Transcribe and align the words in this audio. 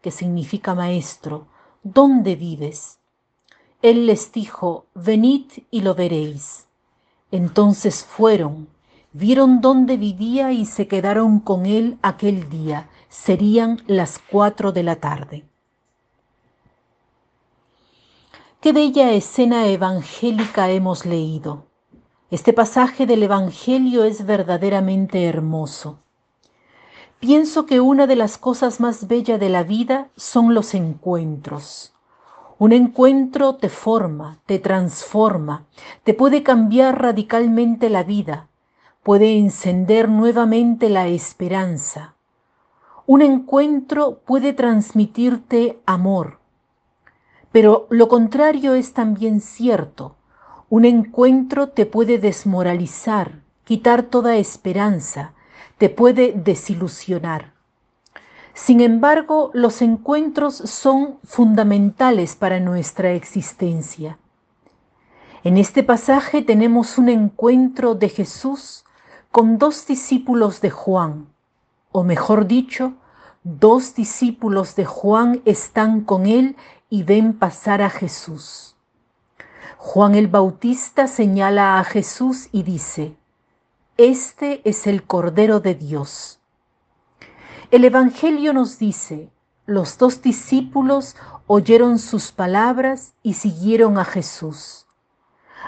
que 0.00 0.10
significa 0.10 0.74
maestro, 0.74 1.46
¿dónde 1.82 2.36
vives? 2.36 2.98
Él 3.82 4.06
les 4.06 4.32
dijo, 4.32 4.86
venid 4.94 5.46
y 5.70 5.80
lo 5.80 5.94
veréis. 5.94 6.66
Entonces 7.30 8.04
fueron, 8.04 8.68
vieron 9.12 9.60
dónde 9.60 9.96
vivía 9.96 10.52
y 10.52 10.66
se 10.66 10.86
quedaron 10.88 11.40
con 11.40 11.66
él 11.66 11.98
aquel 12.02 12.48
día. 12.50 12.88
Serían 13.08 13.82
las 13.86 14.18
cuatro 14.18 14.72
de 14.72 14.82
la 14.82 14.96
tarde. 14.96 15.44
Qué 18.60 18.72
bella 18.72 19.12
escena 19.12 19.66
evangélica 19.68 20.70
hemos 20.70 21.06
leído. 21.06 21.64
Este 22.30 22.52
pasaje 22.52 23.06
del 23.06 23.22
Evangelio 23.22 24.04
es 24.04 24.26
verdaderamente 24.26 25.24
hermoso. 25.24 25.98
Pienso 27.20 27.66
que 27.66 27.80
una 27.80 28.06
de 28.06 28.16
las 28.16 28.38
cosas 28.38 28.80
más 28.80 29.06
bellas 29.06 29.38
de 29.38 29.50
la 29.50 29.62
vida 29.62 30.08
son 30.16 30.54
los 30.54 30.72
encuentros. 30.72 31.92
Un 32.56 32.72
encuentro 32.72 33.56
te 33.56 33.68
forma, 33.68 34.38
te 34.46 34.58
transforma, 34.58 35.66
te 36.02 36.14
puede 36.14 36.42
cambiar 36.42 37.02
radicalmente 37.02 37.90
la 37.90 38.04
vida, 38.04 38.48
puede 39.02 39.36
encender 39.36 40.08
nuevamente 40.08 40.88
la 40.88 41.08
esperanza. 41.08 42.14
Un 43.06 43.20
encuentro 43.20 44.20
puede 44.24 44.54
transmitirte 44.54 45.78
amor. 45.84 46.38
Pero 47.52 47.86
lo 47.90 48.08
contrario 48.08 48.72
es 48.72 48.94
también 48.94 49.42
cierto. 49.42 50.16
Un 50.70 50.86
encuentro 50.86 51.68
te 51.68 51.84
puede 51.84 52.18
desmoralizar, 52.18 53.42
quitar 53.64 54.04
toda 54.04 54.36
esperanza, 54.36 55.34
te 55.78 55.88
puede 55.88 56.32
desilusionar. 56.32 57.52
Sin 58.54 58.80
embargo, 58.80 59.50
los 59.54 59.80
encuentros 59.80 60.54
son 60.54 61.18
fundamentales 61.24 62.36
para 62.36 62.60
nuestra 62.60 63.12
existencia. 63.12 64.18
En 65.44 65.56
este 65.56 65.82
pasaje 65.82 66.42
tenemos 66.42 66.98
un 66.98 67.08
encuentro 67.08 67.94
de 67.94 68.08
Jesús 68.10 68.84
con 69.30 69.58
dos 69.58 69.86
discípulos 69.86 70.60
de 70.60 70.70
Juan, 70.70 71.28
o 71.92 72.02
mejor 72.04 72.46
dicho, 72.46 72.94
dos 73.42 73.94
discípulos 73.94 74.76
de 74.76 74.84
Juan 74.84 75.40
están 75.44 76.02
con 76.02 76.26
él 76.26 76.56
y 76.90 77.04
ven 77.04 77.38
pasar 77.38 77.80
a 77.80 77.88
Jesús. 77.88 78.76
Juan 79.78 80.14
el 80.14 80.28
Bautista 80.28 81.06
señala 81.06 81.78
a 81.78 81.84
Jesús 81.84 82.48
y 82.52 82.64
dice, 82.64 83.16
este 84.08 84.62
es 84.64 84.86
el 84.86 85.02
Cordero 85.02 85.60
de 85.60 85.74
Dios. 85.74 86.40
El 87.70 87.84
Evangelio 87.84 88.54
nos 88.54 88.78
dice, 88.78 89.30
los 89.66 89.98
dos 89.98 90.22
discípulos 90.22 91.16
oyeron 91.46 91.98
sus 91.98 92.32
palabras 92.32 93.12
y 93.22 93.34
siguieron 93.34 93.98
a 93.98 94.06
Jesús. 94.06 94.86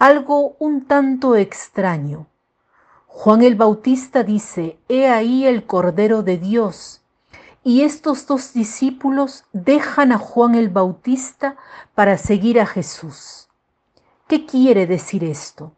Algo 0.00 0.56
un 0.58 0.86
tanto 0.86 1.36
extraño. 1.36 2.26
Juan 3.06 3.42
el 3.42 3.54
Bautista 3.54 4.24
dice, 4.24 4.76
He 4.88 5.06
ahí 5.08 5.46
el 5.46 5.64
Cordero 5.64 6.24
de 6.24 6.36
Dios. 6.36 7.02
Y 7.62 7.82
estos 7.82 8.26
dos 8.26 8.52
discípulos 8.52 9.44
dejan 9.52 10.10
a 10.10 10.18
Juan 10.18 10.56
el 10.56 10.68
Bautista 10.68 11.56
para 11.94 12.18
seguir 12.18 12.60
a 12.60 12.66
Jesús. 12.66 13.46
¿Qué 14.26 14.46
quiere 14.46 14.88
decir 14.88 15.22
esto? 15.22 15.75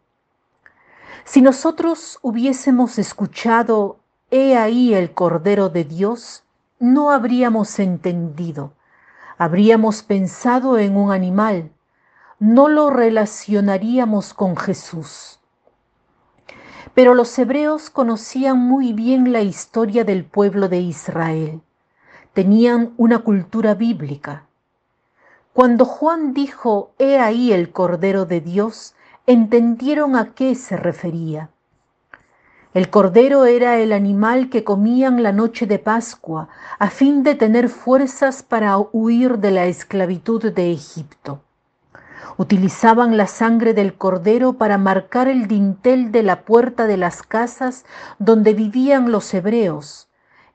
Si 1.29 1.43
nosotros 1.43 2.17
hubiésemos 2.23 2.97
escuchado, 2.97 3.99
He 4.31 4.57
ahí 4.57 4.95
el 4.95 5.13
Cordero 5.13 5.69
de 5.69 5.83
Dios, 5.83 6.43
no 6.79 7.11
habríamos 7.11 7.77
entendido, 7.77 8.73
habríamos 9.37 10.01
pensado 10.01 10.79
en 10.79 10.97
un 10.97 11.11
animal, 11.11 11.69
no 12.39 12.67
lo 12.67 12.89
relacionaríamos 12.89 14.33
con 14.33 14.57
Jesús. 14.57 15.39
Pero 16.95 17.13
los 17.13 17.37
hebreos 17.37 17.91
conocían 17.91 18.57
muy 18.57 18.93
bien 18.93 19.31
la 19.31 19.41
historia 19.41 20.03
del 20.03 20.25
pueblo 20.25 20.67
de 20.67 20.79
Israel, 20.79 21.61
tenían 22.33 22.95
una 22.97 23.19
cultura 23.19 23.75
bíblica. 23.75 24.47
Cuando 25.53 25.85
Juan 25.85 26.33
dijo, 26.33 26.91
He 26.97 27.19
ahí 27.19 27.53
el 27.53 27.71
Cordero 27.71 28.25
de 28.25 28.41
Dios, 28.41 28.95
entendieron 29.29 30.15
a 30.15 30.33
qué 30.33 30.55
se 30.55 30.75
refería. 30.75 31.51
El 32.73 32.89
cordero 32.89 33.45
era 33.45 33.77
el 33.77 33.93
animal 33.93 34.49
que 34.49 34.63
comían 34.63 35.21
la 35.21 35.31
noche 35.31 35.67
de 35.67 35.77
Pascua 35.77 36.49
a 36.79 36.89
fin 36.89 37.21
de 37.21 37.35
tener 37.35 37.69
fuerzas 37.69 38.41
para 38.41 38.75
huir 38.79 39.37
de 39.37 39.51
la 39.51 39.67
esclavitud 39.67 40.51
de 40.51 40.71
Egipto. 40.71 41.43
Utilizaban 42.37 43.17
la 43.17 43.27
sangre 43.27 43.75
del 43.75 43.93
cordero 43.93 44.53
para 44.53 44.79
marcar 44.79 45.27
el 45.27 45.47
dintel 45.47 46.11
de 46.11 46.23
la 46.23 46.41
puerta 46.41 46.87
de 46.87 46.97
las 46.97 47.21
casas 47.21 47.85
donde 48.17 48.55
vivían 48.55 49.11
los 49.11 49.31
hebreos, 49.31 50.09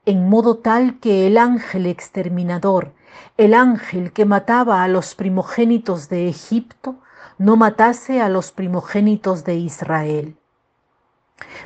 en 0.04 0.28
modo 0.28 0.56
tal 0.56 0.98
que 0.98 1.28
el 1.28 1.38
ángel 1.38 1.86
exterminador, 1.86 2.92
el 3.36 3.54
ángel 3.54 4.12
que 4.12 4.24
mataba 4.24 4.82
a 4.82 4.88
los 4.88 5.14
primogénitos 5.14 6.08
de 6.08 6.28
Egipto, 6.28 6.96
no 7.38 7.56
matase 7.56 8.20
a 8.20 8.28
los 8.28 8.52
primogénitos 8.52 9.44
de 9.44 9.56
Israel. 9.56 10.36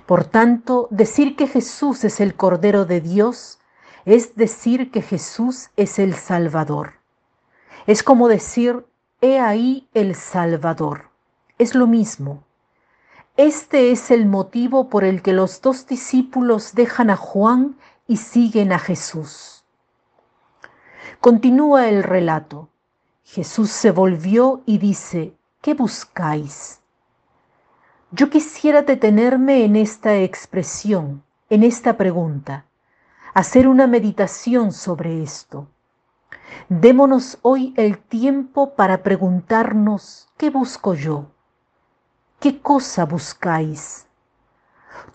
Por 0.07 0.25
tanto, 0.25 0.89
decir 0.91 1.37
que 1.37 1.47
Jesús 1.47 2.05
es 2.05 2.21
el 2.21 2.35
Cordero 2.35 2.85
de 2.85 3.01
Dios 3.01 3.59
es 4.09 4.37
decir 4.37 4.91
que 4.91 5.03
Jesús 5.03 5.69
es 5.77 5.99
el 5.99 6.15
Salvador. 6.15 6.95
Es 7.87 8.03
como 8.03 8.29
decir, 8.29 8.87
he 9.21 9.39
ahí 9.39 9.87
el 9.93 10.15
Salvador. 10.15 11.11
Es 11.59 11.75
lo 11.75 11.87
mismo. 11.87 12.43
Este 13.37 13.91
es 13.91 14.11
el 14.11 14.25
motivo 14.25 14.89
por 14.89 15.05
el 15.05 15.21
que 15.21 15.35
los 15.35 15.61
dos 15.61 15.87
discípulos 15.87 16.75
dejan 16.75 17.11
a 17.11 17.17
Juan 17.17 17.77
y 18.07 18.17
siguen 18.17 18.73
a 18.73 18.79
Jesús. 18.79 19.65
Continúa 21.21 21.89
el 21.89 22.03
relato. 22.03 22.71
Jesús 23.25 23.71
se 23.71 23.91
volvió 23.91 24.63
y 24.65 24.79
dice, 24.79 25.35
¿qué 25.69 25.75
buscáis? 25.75 26.81
Yo 28.11 28.31
quisiera 28.31 28.81
detenerme 28.81 29.67
en 29.67 29.77
esta 29.77 30.17
expresión, 30.17 31.23
en 31.51 31.63
esta 31.63 31.99
pregunta, 31.99 32.65
hacer 33.35 33.69
una 33.69 33.87
meditación 33.87 34.73
sobre 34.73 35.23
esto. 35.23 35.69
Démonos 36.71 37.37
hoy 37.43 37.75
el 37.77 37.99
tiempo 37.99 38.77
para 38.77 39.03
preguntarnos, 39.03 40.31
¿qué 40.39 40.49
busco 40.49 40.95
yo? 40.95 41.27
¿Qué 42.41 42.63
cosa 42.63 43.05
buscáis? 43.05 44.07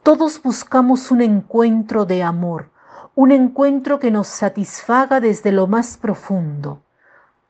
Todos 0.03 0.39
buscamos 0.39 1.09
un 1.09 1.21
encuentro 1.21 2.05
de 2.05 2.21
amor, 2.21 2.69
un 3.15 3.31
encuentro 3.31 3.97
que 3.97 4.11
nos 4.11 4.27
satisfaga 4.27 5.19
desde 5.19 5.51
lo 5.51 5.65
más 5.65 5.97
profundo. 5.97 6.83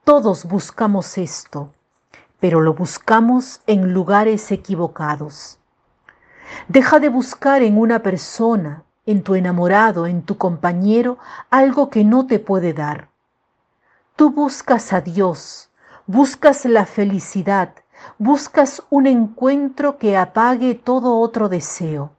Todos 0.05 0.45
buscamos 0.45 1.17
esto 1.17 1.73
pero 2.43 2.59
lo 2.59 2.73
buscamos 2.73 3.61
en 3.67 3.93
lugares 3.93 4.51
equivocados. 4.51 5.59
Deja 6.67 6.99
de 6.99 7.07
buscar 7.07 7.63
en 7.63 7.77
una 7.77 7.99
persona, 8.03 8.83
en 9.05 9.23
tu 9.23 9.35
enamorado, 9.35 10.07
en 10.07 10.23
tu 10.23 10.37
compañero, 10.37 11.19
algo 11.49 11.89
que 11.89 12.03
no 12.03 12.27
te 12.27 12.39
puede 12.39 12.73
dar. 12.73 13.07
Tú 14.17 14.31
buscas 14.31 14.91
a 14.91 14.99
Dios, 14.99 15.69
buscas 16.05 16.65
la 16.65 16.85
felicidad, 16.85 17.75
buscas 18.17 18.83
un 18.89 19.07
encuentro 19.07 19.97
que 19.97 20.17
apague 20.17 20.75
todo 20.75 21.19
otro 21.19 21.47
deseo. 21.47 22.11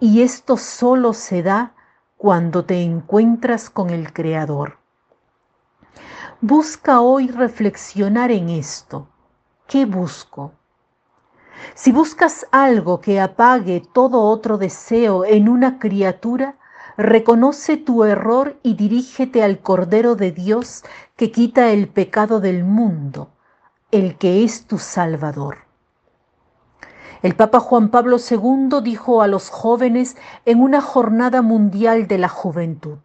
Y 0.00 0.22
esto 0.22 0.56
solo 0.56 1.12
se 1.12 1.42
da 1.42 1.74
cuando 2.16 2.64
te 2.64 2.82
encuentras 2.82 3.68
con 3.68 3.90
el 3.90 4.10
Creador. 4.14 4.78
Busca 6.40 7.02
hoy 7.02 7.28
reflexionar 7.28 8.30
en 8.30 8.48
esto 8.48 9.10
¿Qué 9.66 9.86
busco? 9.86 10.52
Si 11.74 11.90
buscas 11.90 12.46
algo 12.52 13.00
que 13.00 13.20
apague 13.20 13.82
todo 13.92 14.20
otro 14.20 14.58
deseo 14.58 15.24
en 15.24 15.48
una 15.48 15.78
criatura, 15.78 16.56
reconoce 16.96 17.78
tu 17.78 18.04
error 18.04 18.58
y 18.62 18.74
dirígete 18.74 19.42
al 19.42 19.60
Cordero 19.60 20.16
de 20.16 20.32
Dios 20.32 20.84
que 21.16 21.32
quita 21.32 21.70
el 21.70 21.88
pecado 21.88 22.40
del 22.40 22.62
mundo, 22.64 23.30
el 23.90 24.18
que 24.18 24.44
es 24.44 24.66
tu 24.66 24.78
Salvador. 24.78 25.58
El 27.22 27.34
Papa 27.34 27.58
Juan 27.58 27.88
Pablo 27.88 28.18
II 28.18 28.82
dijo 28.82 29.22
a 29.22 29.28
los 29.28 29.48
jóvenes 29.48 30.16
en 30.44 30.60
una 30.60 30.82
jornada 30.82 31.40
mundial 31.40 32.06
de 32.06 32.18
la 32.18 32.28
juventud, 32.28 32.98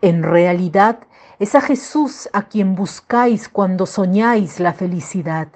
en 0.00 0.22
realidad 0.22 1.00
es 1.38 1.54
a 1.54 1.60
Jesús 1.60 2.28
a 2.32 2.42
quien 2.42 2.74
buscáis 2.74 3.48
cuando 3.48 3.84
soñáis 3.86 4.58
la 4.60 4.72
felicidad. 4.72 5.48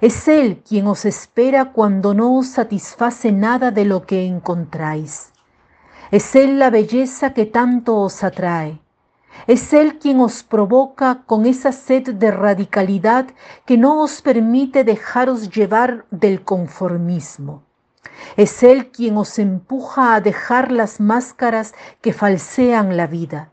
Es 0.00 0.28
Él 0.28 0.62
quien 0.68 0.86
os 0.86 1.04
espera 1.04 1.72
cuando 1.72 2.12
no 2.12 2.36
os 2.36 2.48
satisface 2.48 3.32
nada 3.32 3.70
de 3.70 3.84
lo 3.84 4.04
que 4.04 4.26
encontráis. 4.26 5.32
Es 6.10 6.34
Él 6.34 6.58
la 6.58 6.70
belleza 6.70 7.32
que 7.32 7.46
tanto 7.46 7.96
os 7.96 8.22
atrae. 8.22 8.80
Es 9.46 9.72
Él 9.72 9.98
quien 9.98 10.20
os 10.20 10.42
provoca 10.42 11.22
con 11.24 11.46
esa 11.46 11.72
sed 11.72 12.14
de 12.14 12.30
radicalidad 12.30 13.26
que 13.64 13.78
no 13.78 14.02
os 14.02 14.20
permite 14.20 14.84
dejaros 14.84 15.48
llevar 15.48 16.04
del 16.10 16.42
conformismo. 16.42 17.62
Es 18.36 18.62
Él 18.62 18.90
quien 18.90 19.16
os 19.16 19.38
empuja 19.38 20.14
a 20.14 20.20
dejar 20.20 20.70
las 20.70 21.00
máscaras 21.00 21.74
que 22.00 22.12
falsean 22.12 22.96
la 22.96 23.06
vida. 23.06 23.51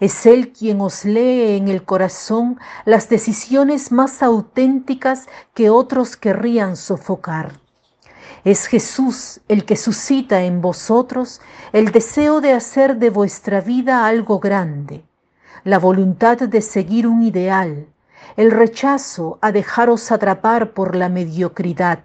Es 0.00 0.26
Él 0.26 0.52
quien 0.52 0.80
os 0.80 1.04
lee 1.04 1.56
en 1.56 1.68
el 1.68 1.84
corazón 1.84 2.58
las 2.84 3.08
decisiones 3.08 3.92
más 3.92 4.22
auténticas 4.22 5.26
que 5.54 5.70
otros 5.70 6.16
querrían 6.16 6.76
sofocar. 6.76 7.52
Es 8.44 8.66
Jesús 8.66 9.40
el 9.48 9.64
que 9.64 9.76
suscita 9.76 10.42
en 10.42 10.60
vosotros 10.60 11.40
el 11.72 11.92
deseo 11.92 12.40
de 12.40 12.52
hacer 12.52 12.96
de 12.96 13.10
vuestra 13.10 13.60
vida 13.60 14.06
algo 14.06 14.38
grande, 14.38 15.04
la 15.64 15.78
voluntad 15.78 16.38
de 16.38 16.60
seguir 16.60 17.06
un 17.06 17.22
ideal, 17.22 17.86
el 18.36 18.50
rechazo 18.50 19.38
a 19.40 19.52
dejaros 19.52 20.12
atrapar 20.12 20.72
por 20.72 20.94
la 20.96 21.08
mediocridad, 21.08 22.00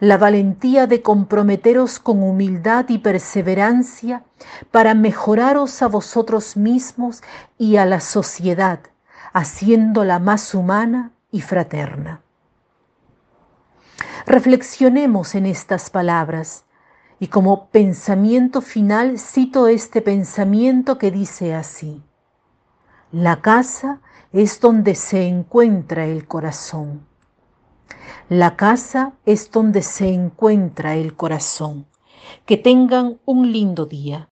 la 0.00 0.18
valentía 0.18 0.86
de 0.86 1.02
comprometeros 1.02 1.98
con 1.98 2.22
humildad 2.22 2.86
y 2.88 2.98
perseverancia 2.98 4.24
para 4.70 4.94
mejoraros 4.94 5.82
a 5.82 5.88
vosotros 5.88 6.56
mismos 6.56 7.22
y 7.58 7.76
a 7.76 7.86
la 7.86 8.00
sociedad, 8.00 8.80
haciéndola 9.32 10.18
más 10.18 10.54
humana 10.54 11.12
y 11.30 11.40
fraterna. 11.40 12.20
Reflexionemos 14.26 15.34
en 15.34 15.46
estas 15.46 15.90
palabras 15.90 16.64
y 17.18 17.28
como 17.28 17.68
pensamiento 17.68 18.60
final 18.60 19.18
cito 19.18 19.68
este 19.68 20.02
pensamiento 20.02 20.98
que 20.98 21.10
dice 21.10 21.54
así. 21.54 22.02
La 23.12 23.40
casa 23.40 24.00
es 24.32 24.60
donde 24.60 24.94
se 24.94 25.26
encuentra 25.26 26.04
el 26.06 26.26
corazón. 26.26 27.06
La 28.28 28.56
casa 28.56 29.12
es 29.24 29.52
donde 29.52 29.82
se 29.82 30.08
encuentra 30.08 30.96
el 30.96 31.14
corazón. 31.14 31.86
Que 32.44 32.56
tengan 32.56 33.20
un 33.24 33.52
lindo 33.52 33.86
día. 33.86 34.28